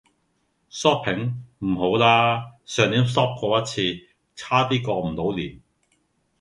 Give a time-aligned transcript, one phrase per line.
[0.71, 1.35] Shopping?
[1.59, 3.99] 唔好啦，上年 shop 過一次，
[4.35, 5.61] 差啲過唔到年!